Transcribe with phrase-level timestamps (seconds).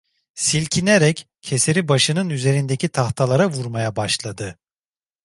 [0.35, 4.57] Silkinerek, keseri başının üzerindeki tahtalara vurmaya başladı.